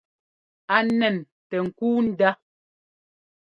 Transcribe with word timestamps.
A 0.75 0.77
nɛn 0.99 1.17
tɛ 1.49 1.57
ŋ́kúu 1.65 1.97
ndá. 2.07 2.29